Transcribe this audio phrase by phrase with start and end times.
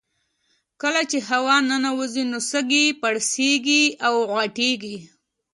[0.81, 4.97] کله چې هوا ننوځي نو سږي پړسیږي او غټیږي